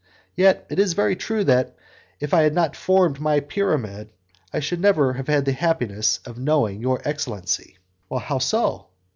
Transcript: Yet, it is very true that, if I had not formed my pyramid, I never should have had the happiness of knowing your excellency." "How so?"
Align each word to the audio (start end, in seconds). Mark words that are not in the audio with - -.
Yet, 0.35 0.65
it 0.71 0.79
is 0.79 0.93
very 0.93 1.15
true 1.15 1.43
that, 1.43 1.75
if 2.19 2.33
I 2.33 2.41
had 2.41 2.55
not 2.55 2.75
formed 2.75 3.19
my 3.19 3.39
pyramid, 3.39 4.09
I 4.51 4.57
never 4.75 5.11
should 5.13 5.17
have 5.17 5.27
had 5.27 5.45
the 5.45 5.51
happiness 5.51 6.19
of 6.25 6.39
knowing 6.39 6.81
your 6.81 7.03
excellency." 7.07 7.77
"How 8.09 8.39
so?" 8.39 8.87